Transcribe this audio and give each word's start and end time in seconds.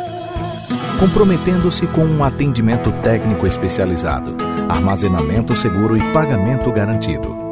Comprometendo-se 0.98 1.86
com 1.86 2.04
um 2.04 2.24
atendimento 2.24 2.90
técnico 3.00 3.46
especializado, 3.46 4.34
armazenamento 4.68 5.54
seguro 5.54 5.96
e 5.96 6.00
pagamento 6.12 6.72
garantido 6.72 7.45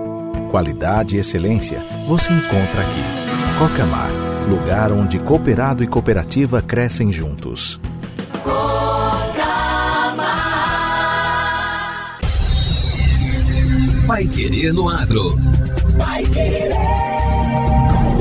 qualidade 0.54 1.16
e 1.16 1.18
excelência 1.18 1.80
você 2.06 2.32
encontra 2.32 2.80
aqui. 2.80 3.02
Cocamar, 3.58 4.08
lugar 4.48 4.92
onde 4.92 5.18
cooperado 5.18 5.82
e 5.82 5.88
cooperativa 5.88 6.62
crescem 6.62 7.10
juntos. 7.10 7.80
Vai 14.06 14.28
Querer 14.28 14.72
no 14.72 14.88
Agro. 14.88 15.36
Vai 15.96 16.22
Querer. 16.22 16.70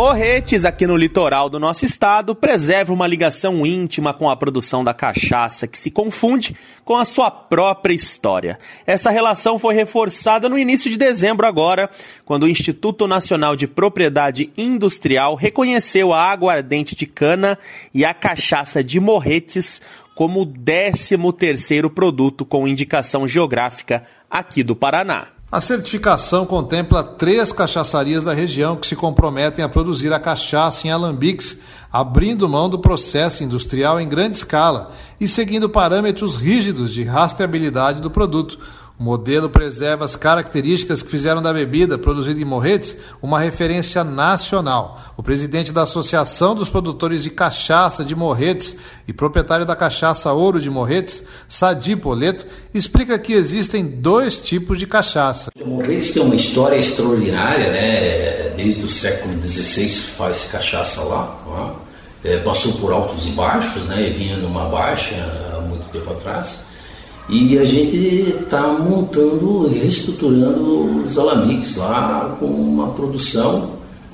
Morretes, 0.00 0.64
aqui 0.64 0.86
no 0.86 0.96
litoral 0.96 1.50
do 1.50 1.60
nosso 1.60 1.84
estado, 1.84 2.34
preserva 2.34 2.90
uma 2.90 3.06
ligação 3.06 3.66
íntima 3.66 4.14
com 4.14 4.30
a 4.30 4.34
produção 4.34 4.82
da 4.82 4.94
cachaça, 4.94 5.66
que 5.66 5.78
se 5.78 5.90
confunde 5.90 6.56
com 6.86 6.96
a 6.96 7.04
sua 7.04 7.30
própria 7.30 7.92
história. 7.92 8.58
Essa 8.86 9.10
relação 9.10 9.58
foi 9.58 9.74
reforçada 9.74 10.48
no 10.48 10.56
início 10.56 10.90
de 10.90 10.96
dezembro 10.96 11.46
agora, 11.46 11.90
quando 12.24 12.44
o 12.44 12.48
Instituto 12.48 13.06
Nacional 13.06 13.54
de 13.54 13.66
Propriedade 13.66 14.50
Industrial 14.56 15.34
reconheceu 15.34 16.14
a 16.14 16.30
aguardente 16.30 16.96
de 16.96 17.04
cana 17.04 17.58
e 17.92 18.02
a 18.02 18.14
cachaça 18.14 18.82
de 18.82 18.98
Morretes 18.98 19.82
como 20.14 20.40
o 20.40 20.46
13 20.46 21.18
terceiro 21.36 21.90
produto 21.90 22.46
com 22.46 22.66
indicação 22.66 23.28
geográfica 23.28 24.04
aqui 24.30 24.62
do 24.62 24.74
Paraná. 24.74 25.39
A 25.52 25.60
certificação 25.60 26.46
contempla 26.46 27.02
três 27.02 27.50
cachaçarias 27.50 28.22
da 28.22 28.32
região 28.32 28.76
que 28.76 28.86
se 28.86 28.94
comprometem 28.94 29.64
a 29.64 29.68
produzir 29.68 30.12
a 30.12 30.20
cachaça 30.20 30.86
em 30.86 30.92
alambiques, 30.92 31.58
abrindo 31.92 32.48
mão 32.48 32.68
do 32.68 32.78
processo 32.78 33.42
industrial 33.42 34.00
em 34.00 34.08
grande 34.08 34.36
escala 34.36 34.92
e 35.20 35.26
seguindo 35.26 35.68
parâmetros 35.68 36.36
rígidos 36.36 36.94
de 36.94 37.02
rastreabilidade 37.02 38.00
do 38.00 38.08
produto, 38.08 38.60
o 39.00 39.02
modelo 39.02 39.48
preserva 39.48 40.04
as 40.04 40.14
características 40.14 41.02
que 41.02 41.10
fizeram 41.10 41.40
da 41.40 41.50
bebida 41.54 41.96
produzida 41.96 42.38
em 42.38 42.44
Morretes 42.44 42.94
uma 43.22 43.40
referência 43.40 44.04
nacional. 44.04 45.14
O 45.16 45.22
presidente 45.22 45.72
da 45.72 45.84
Associação 45.84 46.54
dos 46.54 46.68
Produtores 46.68 47.22
de 47.22 47.30
Cachaça 47.30 48.04
de 48.04 48.14
Morretes 48.14 48.76
e 49.08 49.12
proprietário 49.14 49.64
da 49.64 49.74
Cachaça 49.74 50.30
Ouro 50.34 50.60
de 50.60 50.68
Morretes, 50.68 51.24
Sadi 51.48 51.96
Poleto, 51.96 52.44
explica 52.74 53.18
que 53.18 53.32
existem 53.32 53.86
dois 53.86 54.36
tipos 54.36 54.78
de 54.78 54.86
cachaça. 54.86 55.50
Morretes 55.64 56.10
tem 56.10 56.22
uma 56.22 56.36
história 56.36 56.76
extraordinária, 56.76 57.72
né? 57.72 58.52
Desde 58.54 58.84
o 58.84 58.88
século 58.88 59.34
XVI 59.42 59.88
faz 59.88 60.44
cachaça 60.44 61.00
lá. 61.04 61.74
É, 62.22 62.36
passou 62.40 62.74
por 62.74 62.92
altos 62.92 63.26
e 63.26 63.30
baixos, 63.30 63.82
né? 63.86 64.10
Vinha 64.10 64.36
numa 64.36 64.66
baixa 64.66 65.14
há 65.56 65.60
muito 65.62 65.88
tempo 65.88 66.10
atrás. 66.10 66.68
E 67.30 67.56
a 67.58 67.64
gente 67.64 67.96
está 67.96 68.60
montando 68.60 69.68
reestruturando 69.68 71.04
os 71.04 71.16
alambiques 71.16 71.76
lá 71.76 72.36
com 72.40 72.46
uma 72.46 72.88
produção, 72.88 73.70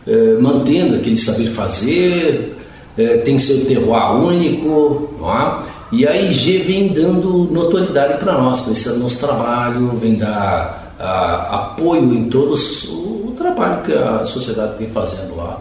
é, 0.07 0.37
mantendo 0.39 0.97
aquele 0.97 1.17
saber 1.17 1.47
fazer, 1.47 2.55
é, 2.99 3.17
tem 3.19 3.39
seu 3.39 3.65
terroir 3.65 4.23
único, 4.23 5.09
é? 5.23 5.77
e 5.93 6.07
a 6.07 6.15
IG 6.21 6.59
vem 6.59 6.93
dando 6.93 7.49
notoriedade 7.51 8.19
para 8.19 8.37
nós, 8.37 8.61
para 8.61 8.73
esse 8.73 8.89
nosso 8.91 9.19
trabalho, 9.19 9.97
vem 9.97 10.17
dar 10.17 10.95
a, 10.99 11.55
apoio 11.55 12.13
em 12.13 12.29
todo 12.29 12.55
o, 12.55 13.29
o 13.29 13.35
trabalho 13.35 13.83
que 13.83 13.95
a 13.95 14.27
sociedade 14.27 14.77
tem 14.77 14.89
fazendo 14.89 15.37
lá 15.37 15.59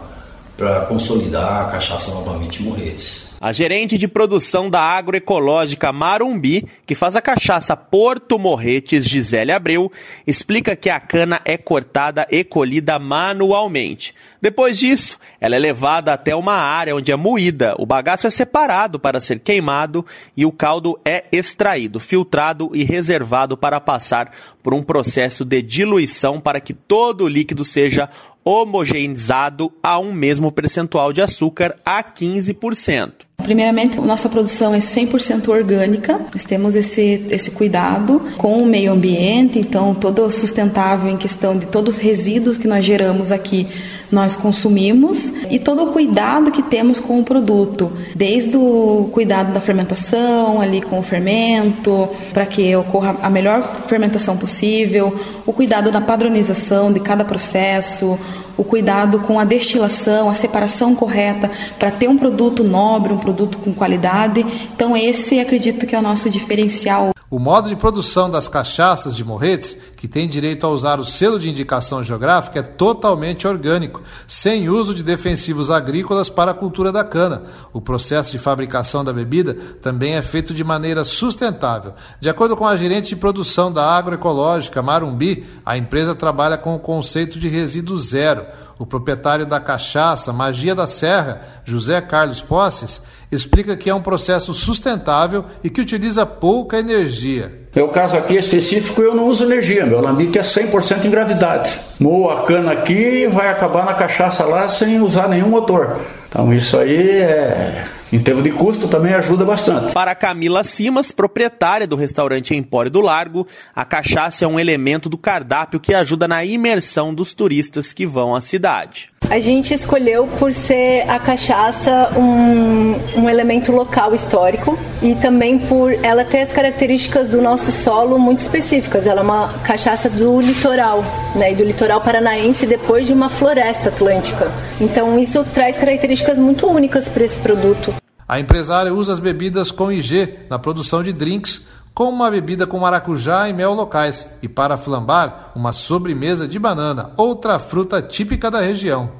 para 0.58 0.80
consolidar 0.80 1.62
a 1.62 1.64
cachaça 1.64 2.10
novamente 2.12 2.62
em 2.62 2.66
Morretes. 2.66 3.26
A 3.38 3.52
gerente 3.52 3.98
de 3.98 4.08
produção 4.08 4.70
da 4.70 4.80
agroecológica 4.80 5.92
Marumbi, 5.92 6.66
que 6.86 6.94
faz 6.94 7.16
a 7.16 7.20
cachaça 7.20 7.76
Porto 7.76 8.38
Morretes, 8.38 9.06
Gisele 9.06 9.52
Abreu, 9.52 9.92
explica 10.26 10.74
que 10.74 10.88
a 10.88 10.98
cana 10.98 11.42
é 11.44 11.58
cortada 11.58 12.26
e 12.30 12.42
colhida 12.42 12.98
manualmente. 12.98 14.14
Depois 14.40 14.78
disso, 14.78 15.18
ela 15.38 15.54
é 15.54 15.58
levada 15.58 16.14
até 16.14 16.34
uma 16.34 16.54
área 16.54 16.96
onde 16.96 17.12
é 17.12 17.16
moída, 17.16 17.74
o 17.78 17.84
bagaço 17.84 18.26
é 18.26 18.30
separado 18.30 18.98
para 18.98 19.20
ser 19.20 19.40
queimado 19.40 20.04
e 20.34 20.46
o 20.46 20.52
caldo 20.52 20.98
é 21.04 21.24
extraído, 21.30 22.00
filtrado 22.00 22.70
e 22.72 22.84
reservado 22.84 23.54
para 23.54 23.78
passar 23.80 24.32
por 24.62 24.72
um 24.72 24.82
processo 24.82 25.44
de 25.44 25.60
diluição 25.60 26.40
para 26.40 26.58
que 26.58 26.72
todo 26.72 27.24
o 27.24 27.28
líquido 27.28 27.66
seja 27.66 28.08
homogeneizado 28.42 29.72
a 29.82 29.98
um 29.98 30.12
mesmo 30.12 30.52
percentual 30.52 31.12
de 31.12 31.20
açúcar 31.20 31.76
a 31.84 32.02
15%. 32.02 33.26
Primeiramente, 33.36 34.00
nossa 34.00 34.28
produção 34.28 34.74
é 34.74 34.78
100% 34.78 35.48
orgânica. 35.48 36.20
Nós 36.32 36.42
temos 36.42 36.74
esse, 36.74 37.24
esse 37.30 37.50
cuidado 37.50 38.20
com 38.36 38.60
o 38.60 38.66
meio 38.66 38.92
ambiente, 38.92 39.58
então 39.58 39.94
todo 39.94 40.28
sustentável 40.30 41.10
em 41.10 41.16
questão 41.16 41.56
de 41.56 41.66
todos 41.66 41.96
os 41.96 42.02
resíduos 42.02 42.58
que 42.58 42.66
nós 42.66 42.84
geramos 42.84 43.30
aqui, 43.30 43.68
nós 44.10 44.36
consumimos 44.36 45.32
e 45.50 45.58
todo 45.58 45.84
o 45.84 45.92
cuidado 45.92 46.50
que 46.50 46.62
temos 46.62 47.00
com 47.00 47.20
o 47.20 47.24
produto, 47.24 47.92
desde 48.14 48.56
o 48.56 49.08
cuidado 49.12 49.52
da 49.52 49.60
fermentação 49.60 50.60
ali 50.60 50.80
com 50.80 50.98
o 50.98 51.02
fermento, 51.02 52.08
para 52.32 52.46
que 52.46 52.74
ocorra 52.76 53.16
a 53.22 53.30
melhor 53.30 53.82
fermentação 53.86 54.36
possível, 54.36 55.18
o 55.44 55.52
cuidado 55.52 55.90
da 55.90 56.00
padronização 56.00 56.92
de 56.92 57.00
cada 57.00 57.24
processo, 57.24 58.18
o 58.56 58.64
cuidado 58.64 59.20
com 59.20 59.38
a 59.38 59.44
destilação, 59.44 60.30
a 60.30 60.34
separação 60.34 60.94
correta 60.94 61.50
para 61.78 61.90
ter 61.90 62.08
um 62.08 62.16
produto 62.16 62.64
nobre, 62.64 63.12
um 63.12 63.18
produto 63.18 63.58
com 63.58 63.74
qualidade. 63.74 64.44
Então 64.74 64.96
esse 64.96 65.38
acredito 65.38 65.86
que 65.86 65.94
é 65.94 65.98
o 65.98 66.02
nosso 66.02 66.30
diferencial. 66.30 67.15
O 67.28 67.40
modo 67.40 67.68
de 67.68 67.74
produção 67.74 68.30
das 68.30 68.46
cachaças 68.46 69.16
de 69.16 69.24
Morretes, 69.24 69.76
que 69.96 70.06
tem 70.06 70.28
direito 70.28 70.64
a 70.64 70.70
usar 70.70 71.00
o 71.00 71.04
selo 71.04 71.40
de 71.40 71.50
indicação 71.50 72.04
geográfica, 72.04 72.60
é 72.60 72.62
totalmente 72.62 73.48
orgânico, 73.48 74.00
sem 74.28 74.68
uso 74.68 74.94
de 74.94 75.02
defensivos 75.02 75.68
agrícolas 75.68 76.28
para 76.28 76.52
a 76.52 76.54
cultura 76.54 76.92
da 76.92 77.02
cana. 77.02 77.42
O 77.72 77.80
processo 77.80 78.30
de 78.30 78.38
fabricação 78.38 79.04
da 79.04 79.12
bebida 79.12 79.54
também 79.82 80.14
é 80.14 80.22
feito 80.22 80.54
de 80.54 80.62
maneira 80.62 81.02
sustentável. 81.02 81.94
De 82.20 82.30
acordo 82.30 82.56
com 82.56 82.64
a 82.64 82.76
gerente 82.76 83.08
de 83.08 83.16
produção 83.16 83.72
da 83.72 83.84
agroecológica 83.84 84.80
Marumbi, 84.80 85.44
a 85.64 85.76
empresa 85.76 86.14
trabalha 86.14 86.56
com 86.56 86.76
o 86.76 86.80
conceito 86.80 87.40
de 87.40 87.48
resíduo 87.48 87.98
zero. 87.98 88.46
O 88.78 88.84
proprietário 88.84 89.46
da 89.46 89.58
cachaça 89.58 90.32
Magia 90.32 90.74
da 90.74 90.86
Serra, 90.86 91.40
José 91.64 91.98
Carlos 92.00 92.42
Posses, 92.42 93.00
explica 93.32 93.74
que 93.74 93.88
é 93.88 93.94
um 93.94 94.02
processo 94.02 94.52
sustentável 94.52 95.46
e 95.64 95.70
que 95.70 95.80
utiliza 95.80 96.26
pouca 96.26 96.78
energia. 96.78 97.66
Meu 97.74 97.88
caso 97.88 98.16
aqui 98.16 98.36
específico, 98.36 99.00
eu 99.00 99.14
não 99.14 99.28
uso 99.28 99.44
energia, 99.44 99.86
meu 99.86 99.98
alambique 99.98 100.38
é 100.38 100.42
100% 100.42 101.06
em 101.06 101.10
gravidade. 101.10 101.78
Moa 101.98 102.40
a 102.40 102.42
cana 102.42 102.72
aqui 102.72 103.24
e 103.24 103.28
vai 103.28 103.48
acabar 103.48 103.86
na 103.86 103.94
cachaça 103.94 104.44
lá 104.44 104.68
sem 104.68 105.00
usar 105.00 105.28
nenhum 105.28 105.48
motor. 105.48 105.98
Então 106.28 106.52
isso 106.52 106.78
aí 106.78 107.20
é 107.20 107.84
em 108.12 108.18
termos 108.18 108.44
de 108.44 108.50
custo 108.50 108.88
também 108.88 109.14
ajuda 109.14 109.44
bastante. 109.44 109.92
Para 109.92 110.14
Camila 110.14 110.62
Simas, 110.62 111.10
proprietária 111.10 111.86
do 111.86 111.96
restaurante 111.96 112.54
Empório 112.54 112.90
do 112.90 113.00
Largo, 113.00 113.46
a 113.74 113.84
cachaça 113.84 114.44
é 114.44 114.48
um 114.48 114.60
elemento 114.60 115.08
do 115.08 115.18
cardápio 115.18 115.80
que 115.80 115.94
ajuda 115.94 116.28
na 116.28 116.44
imersão 116.44 117.12
dos 117.12 117.34
turistas 117.34 117.92
que 117.92 118.06
vão 118.06 118.34
à 118.34 118.40
cidade. 118.40 119.10
A 119.28 119.40
gente 119.40 119.74
escolheu 119.74 120.26
por 120.38 120.52
ser 120.52 121.08
a 121.08 121.18
cachaça 121.18 122.12
um, 122.16 123.20
um 123.20 123.28
elemento 123.28 123.72
local 123.72 124.14
histórico 124.14 124.78
e 125.02 125.16
também 125.16 125.58
por 125.58 125.92
ela 126.04 126.24
ter 126.24 126.42
as 126.42 126.52
características 126.52 127.28
do 127.28 127.42
nosso 127.42 127.72
solo 127.72 128.18
muito 128.20 128.38
específicas. 128.38 129.04
Ela 129.06 129.20
é 129.20 129.24
uma 129.24 129.52
cachaça 129.64 130.08
do 130.08 130.40
litoral, 130.40 131.02
né, 131.34 131.52
e 131.52 131.56
do 131.56 131.64
litoral 131.64 132.00
paranaense 132.00 132.66
depois 132.66 133.06
de 133.06 133.12
uma 133.12 133.28
floresta 133.28 133.88
atlântica. 133.88 134.50
Então 134.80 135.18
isso 135.18 135.44
traz 135.52 135.76
características 135.76 136.38
muito 136.38 136.66
únicas 136.68 137.08
para 137.08 137.24
esse 137.24 137.38
produto. 137.38 137.92
A 138.28 138.40
empresária 138.40 138.92
usa 138.92 139.12
as 139.12 139.18
bebidas 139.20 139.70
com 139.70 139.90
IG 139.90 140.34
na 140.50 140.58
produção 140.58 141.00
de 141.00 141.12
drinks, 141.12 141.62
como 141.96 142.10
uma 142.10 142.30
bebida 142.30 142.66
com 142.66 142.78
maracujá 142.78 143.48
e 143.48 143.54
mel 143.54 143.72
locais, 143.72 144.28
e 144.42 144.48
para 144.48 144.76
flambar, 144.76 145.52
uma 145.56 145.72
sobremesa 145.72 146.46
de 146.46 146.58
banana, 146.58 147.12
outra 147.16 147.58
fruta 147.58 148.02
típica 148.02 148.50
da 148.50 148.60
região. 148.60 149.10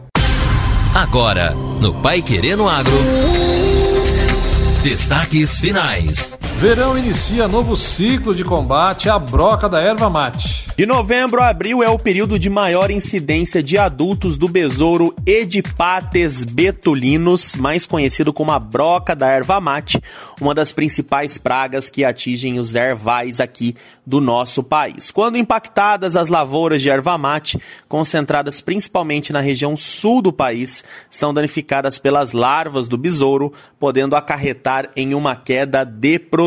Agora, 0.94 1.54
no 1.80 1.94
Pai 2.02 2.20
Querendo 2.20 2.68
Agro. 2.68 2.92
Destaques 4.82 5.58
finais. 5.58 6.34
Verão 6.58 6.96
inicia 6.96 7.46
novo 7.46 7.76
ciclo 7.76 8.34
de 8.34 8.42
combate 8.42 9.10
à 9.10 9.18
broca 9.18 9.68
da 9.68 9.78
erva 9.78 10.08
mate. 10.08 10.64
De 10.74 10.86
novembro 10.86 11.42
a 11.42 11.48
abril 11.48 11.82
é 11.82 11.88
o 11.88 11.98
período 11.98 12.38
de 12.38 12.48
maior 12.48 12.90
incidência 12.90 13.62
de 13.62 13.76
adultos 13.76 14.38
do 14.38 14.48
besouro 14.48 15.14
Edipates 15.26 16.44
betulinus, 16.44 17.56
mais 17.56 17.84
conhecido 17.84 18.32
como 18.32 18.52
a 18.52 18.58
broca 18.58 19.14
da 19.14 19.28
erva 19.28 19.60
mate, 19.60 20.00
uma 20.40 20.54
das 20.54 20.72
principais 20.72 21.36
pragas 21.36 21.90
que 21.90 22.04
atingem 22.04 22.58
os 22.58 22.74
ervais 22.74 23.38
aqui 23.38 23.76
do 24.06 24.18
nosso 24.18 24.62
país. 24.62 25.10
Quando 25.10 25.36
impactadas 25.36 26.16
as 26.16 26.30
lavouras 26.30 26.80
de 26.80 26.88
erva 26.88 27.18
mate, 27.18 27.60
concentradas 27.86 28.62
principalmente 28.62 29.32
na 29.32 29.40
região 29.40 29.76
sul 29.76 30.22
do 30.22 30.32
país, 30.32 30.84
são 31.10 31.34
danificadas 31.34 31.98
pelas 31.98 32.32
larvas 32.32 32.88
do 32.88 32.96
besouro, 32.96 33.52
podendo 33.78 34.16
acarretar 34.16 34.90
em 34.96 35.14
uma 35.14 35.36
queda 35.36 35.84
de 35.84 36.18
produção. 36.18 36.45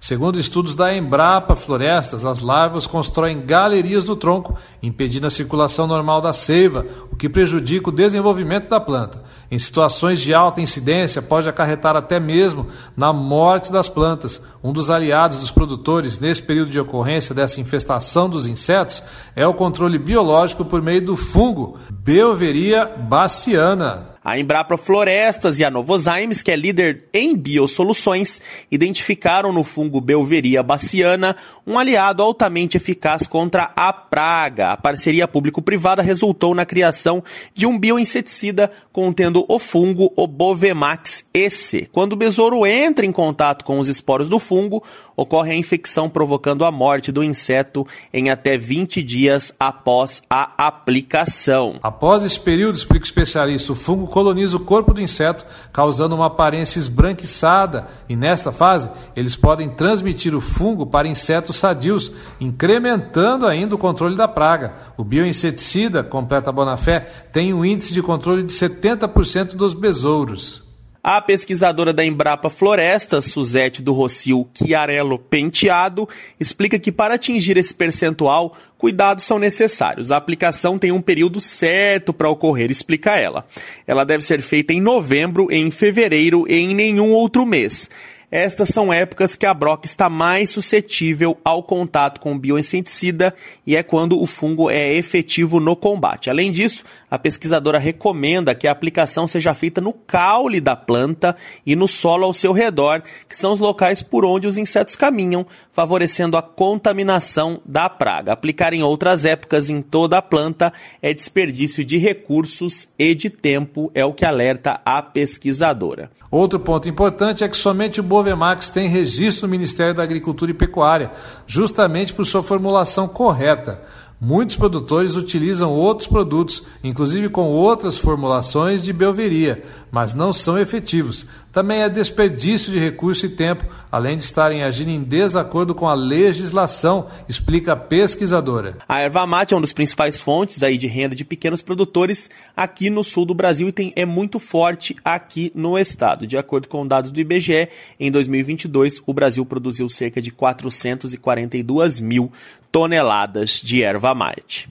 Segundo 0.00 0.38
estudos 0.38 0.74
da 0.74 0.94
Embrapa 0.94 1.56
Florestas, 1.56 2.24
as 2.24 2.40
larvas 2.40 2.86
constroem 2.86 3.38
em 3.38 3.46
galerias 3.46 4.04
do 4.04 4.16
tronco, 4.16 4.56
impedindo 4.82 5.26
a 5.26 5.30
circulação 5.30 5.86
normal 5.86 6.20
da 6.20 6.32
seiva, 6.32 6.86
o 7.10 7.16
que 7.16 7.28
prejudica 7.28 7.88
o 7.88 7.92
desenvolvimento 7.92 8.68
da 8.68 8.80
planta. 8.80 9.22
Em 9.50 9.58
situações 9.58 10.20
de 10.20 10.34
alta 10.34 10.60
incidência, 10.60 11.22
pode 11.22 11.48
acarretar 11.48 11.96
até 11.96 12.20
mesmo 12.20 12.66
na 12.94 13.12
morte 13.12 13.72
das 13.72 13.88
plantas. 13.88 14.42
Um 14.62 14.72
dos 14.72 14.90
aliados 14.90 15.40
dos 15.40 15.50
produtores 15.50 16.18
nesse 16.18 16.42
período 16.42 16.70
de 16.70 16.78
ocorrência 16.78 17.34
dessa 17.34 17.60
infestação 17.60 18.28
dos 18.28 18.46
insetos 18.46 19.02
é 19.34 19.46
o 19.46 19.54
controle 19.54 19.98
biológico 19.98 20.64
por 20.64 20.82
meio 20.82 21.04
do 21.04 21.16
fungo 21.16 21.78
Belveria 21.90 22.84
baciana. 22.84 24.17
A 24.28 24.38
Embrapa 24.38 24.76
Florestas 24.76 25.58
e 25.58 25.64
a 25.64 25.70
Novozymes, 25.70 26.42
que 26.42 26.50
é 26.50 26.56
líder 26.56 27.06
em 27.14 27.34
biosoluções, 27.34 28.42
identificaram 28.70 29.54
no 29.54 29.64
fungo 29.64 30.02
Belveria 30.02 30.62
baciana 30.62 31.34
um 31.66 31.78
aliado 31.78 32.22
altamente 32.22 32.76
eficaz 32.76 33.26
contra 33.26 33.72
a 33.74 33.90
praga. 33.90 34.72
A 34.72 34.76
parceria 34.76 35.26
público-privada 35.26 36.02
resultou 36.02 36.54
na 36.54 36.66
criação 36.66 37.24
de 37.54 37.66
um 37.66 37.78
bioinseticida 37.78 38.70
contendo 38.92 39.46
o 39.48 39.58
fungo 39.58 40.12
Obovemax 40.14 41.24
S. 41.32 41.88
Quando 41.90 42.12
o 42.12 42.16
besouro 42.16 42.66
entra 42.66 43.06
em 43.06 43.12
contato 43.12 43.64
com 43.64 43.78
os 43.78 43.88
esporos 43.88 44.28
do 44.28 44.38
fungo, 44.38 44.84
ocorre 45.16 45.52
a 45.52 45.56
infecção 45.56 46.06
provocando 46.10 46.66
a 46.66 46.70
morte 46.70 47.10
do 47.10 47.24
inseto 47.24 47.86
em 48.12 48.28
até 48.28 48.58
20 48.58 49.02
dias 49.02 49.54
após 49.58 50.22
a 50.28 50.52
aplicação. 50.66 51.80
Após 51.82 52.22
esse 52.24 52.38
período, 52.38 52.76
explica 52.76 53.04
o 53.04 53.08
especialista, 53.08 53.72
o 53.72 53.74
fungo 53.74 54.06
coloniza 54.18 54.56
o 54.56 54.60
corpo 54.60 54.92
do 54.92 55.00
inseto, 55.00 55.46
causando 55.72 56.16
uma 56.16 56.26
aparência 56.26 56.80
esbranquiçada, 56.80 57.86
e 58.08 58.16
nesta 58.16 58.50
fase 58.50 58.90
eles 59.14 59.36
podem 59.36 59.68
transmitir 59.68 60.34
o 60.34 60.40
fungo 60.40 60.84
para 60.84 61.06
insetos 61.06 61.54
sadios, 61.54 62.10
incrementando 62.40 63.46
ainda 63.46 63.76
o 63.76 63.78
controle 63.78 64.16
da 64.16 64.26
praga. 64.26 64.74
O 64.96 65.04
bioinseticida, 65.04 66.02
completa 66.02 66.50
Bonafé, 66.50 66.98
tem 67.32 67.54
um 67.54 67.64
índice 67.64 67.94
de 67.94 68.02
controle 68.02 68.42
de 68.42 68.52
70% 68.52 69.54
dos 69.54 69.72
besouros. 69.72 70.67
A 71.10 71.22
pesquisadora 71.22 71.90
da 71.90 72.04
Embrapa 72.04 72.50
Floresta, 72.50 73.22
Suzete 73.22 73.80
do 73.80 73.94
Rocio 73.94 74.46
Chiarello 74.52 75.18
Penteado, 75.18 76.06
explica 76.38 76.78
que 76.78 76.92
para 76.92 77.14
atingir 77.14 77.56
esse 77.56 77.72
percentual, 77.74 78.54
cuidados 78.76 79.24
são 79.24 79.38
necessários. 79.38 80.12
A 80.12 80.18
aplicação 80.18 80.78
tem 80.78 80.92
um 80.92 81.00
período 81.00 81.40
certo 81.40 82.12
para 82.12 82.28
ocorrer, 82.28 82.70
explica 82.70 83.16
ela. 83.16 83.46
Ela 83.86 84.04
deve 84.04 84.22
ser 84.22 84.42
feita 84.42 84.74
em 84.74 84.82
novembro, 84.82 85.48
em 85.50 85.70
fevereiro 85.70 86.44
e 86.46 86.56
em 86.56 86.74
nenhum 86.74 87.10
outro 87.10 87.46
mês. 87.46 87.88
Estas 88.30 88.68
são 88.68 88.92
épocas 88.92 89.34
que 89.34 89.46
a 89.46 89.54
broca 89.54 89.86
está 89.86 90.10
mais 90.10 90.50
suscetível 90.50 91.38
ao 91.42 91.62
contato 91.62 92.20
com 92.20 92.34
o 92.34 92.38
bioinseticida 92.38 93.34
e 93.66 93.74
é 93.74 93.82
quando 93.82 94.20
o 94.20 94.26
fungo 94.26 94.68
é 94.68 94.92
efetivo 94.92 95.58
no 95.58 95.74
combate. 95.74 96.28
Além 96.28 96.52
disso, 96.52 96.84
a 97.10 97.18
pesquisadora 97.18 97.78
recomenda 97.78 98.54
que 98.54 98.68
a 98.68 98.70
aplicação 98.70 99.26
seja 99.26 99.54
feita 99.54 99.80
no 99.80 99.94
caule 99.94 100.60
da 100.60 100.76
planta 100.76 101.34
e 101.64 101.74
no 101.74 101.88
solo 101.88 102.26
ao 102.26 102.34
seu 102.34 102.52
redor, 102.52 103.02
que 103.26 103.34
são 103.34 103.50
os 103.50 103.60
locais 103.60 104.02
por 104.02 104.26
onde 104.26 104.46
os 104.46 104.58
insetos 104.58 104.94
caminham, 104.94 105.46
favorecendo 105.72 106.36
a 106.36 106.42
contaminação 106.42 107.62
da 107.64 107.88
praga. 107.88 108.32
Aplicar 108.32 108.74
em 108.74 108.82
outras 108.82 109.24
épocas 109.24 109.70
em 109.70 109.80
toda 109.80 110.18
a 110.18 110.22
planta 110.22 110.70
é 111.00 111.14
desperdício 111.14 111.82
de 111.82 111.96
recursos 111.96 112.88
e 112.98 113.14
de 113.14 113.30
tempo, 113.30 113.90
é 113.94 114.04
o 114.04 114.12
que 114.12 114.26
alerta 114.26 114.82
a 114.84 115.00
pesquisadora. 115.00 116.10
Outro 116.30 116.60
ponto 116.60 116.86
importante 116.90 117.42
é 117.42 117.48
que 117.48 117.56
somente 117.56 118.00
o 118.00 118.17
Bovemax 118.18 118.68
tem 118.68 118.88
registro 118.88 119.46
no 119.46 119.50
Ministério 119.50 119.94
da 119.94 120.02
Agricultura 120.02 120.50
e 120.50 120.54
Pecuária, 120.54 121.12
justamente 121.46 122.12
por 122.12 122.26
sua 122.26 122.42
formulação 122.42 123.06
correta. 123.06 123.80
Muitos 124.20 124.56
produtores 124.56 125.14
utilizam 125.14 125.70
outros 125.72 126.08
produtos, 126.08 126.64
inclusive 126.82 127.28
com 127.28 127.44
outras 127.44 127.96
formulações 127.96 128.82
de 128.82 128.92
belveria, 128.92 129.62
mas 129.92 130.12
não 130.12 130.32
são 130.32 130.58
efetivos. 130.58 131.26
Também 131.58 131.82
é 131.82 131.88
desperdício 131.88 132.70
de 132.70 132.78
recurso 132.78 133.26
e 133.26 133.28
tempo, 133.28 133.66
além 133.90 134.16
de 134.16 134.22
estarem 134.22 134.62
agindo 134.62 134.92
em 134.92 135.02
desacordo 135.02 135.74
com 135.74 135.88
a 135.88 135.94
legislação, 135.94 137.08
explica 137.28 137.72
a 137.72 137.76
pesquisadora. 137.76 138.76
A 138.88 139.00
erva 139.00 139.26
mate 139.26 139.54
é 139.54 139.56
uma 139.56 139.62
das 139.62 139.72
principais 139.72 140.16
fontes 140.16 140.62
aí 140.62 140.78
de 140.78 140.86
renda 140.86 141.16
de 141.16 141.24
pequenos 141.24 141.60
produtores 141.60 142.30
aqui 142.56 142.90
no 142.90 143.02
sul 143.02 143.26
do 143.26 143.34
Brasil 143.34 143.66
e 143.66 143.72
tem, 143.72 143.92
é 143.96 144.06
muito 144.06 144.38
forte 144.38 144.94
aqui 145.04 145.50
no 145.52 145.76
estado. 145.76 146.28
De 146.28 146.38
acordo 146.38 146.68
com 146.68 146.86
dados 146.86 147.10
do 147.10 147.18
IBGE, 147.18 147.68
em 147.98 148.08
2022 148.08 149.02
o 149.04 149.12
Brasil 149.12 149.44
produziu 149.44 149.88
cerca 149.88 150.22
de 150.22 150.30
442 150.30 151.98
mil 151.98 152.30
toneladas 152.70 153.60
de 153.60 153.82
erva 153.82 154.14
mate. 154.14 154.68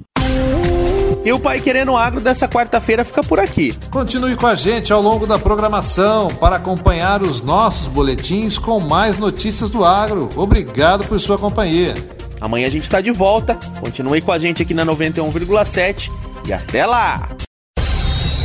E 1.27 1.33
o 1.33 1.37
Pai 1.37 1.59
Querendo 1.59 1.93
Agro 1.97 2.21
dessa 2.21 2.47
quarta-feira 2.47 3.03
fica 3.03 3.21
por 3.21 3.37
aqui. 3.37 3.73
Continue 3.91 4.37
com 4.37 4.47
a 4.47 4.55
gente 4.55 4.93
ao 4.93 5.01
longo 5.01 5.27
da 5.27 5.37
programação 5.37 6.29
para 6.29 6.55
acompanhar 6.55 7.21
os 7.21 7.41
nossos 7.41 7.85
boletins 7.87 8.57
com 8.57 8.79
mais 8.79 9.17
notícias 9.19 9.69
do 9.69 9.83
agro. 9.83 10.29
Obrigado 10.37 11.03
por 11.03 11.19
sua 11.19 11.37
companhia. 11.37 11.93
Amanhã 12.39 12.67
a 12.67 12.69
gente 12.69 12.83
está 12.83 13.01
de 13.01 13.11
volta. 13.11 13.59
Continue 13.81 14.21
com 14.21 14.31
a 14.31 14.37
gente 14.37 14.63
aqui 14.63 14.73
na 14.73 14.85
91,7 14.85 16.09
e 16.47 16.53
até 16.53 16.85
lá. 16.85 17.35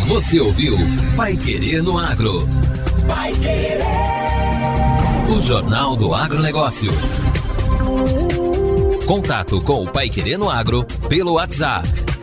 Você 0.09 0.41
ouviu 0.41 0.77
Pai 1.17 1.37
Querendo 1.37 1.97
Agro. 1.97 2.49
Pai 3.07 3.31
Querer. 3.35 3.79
O 5.31 5.41
Jornal 5.41 5.95
do 5.95 6.12
Agronegócio. 6.12 6.91
Contato 9.07 9.61
com 9.61 9.85
o 9.85 9.89
Pai 9.89 10.11
Querendo 10.11 10.51
Agro 10.51 10.85
pelo 11.09 11.35
WhatsApp 11.35 12.12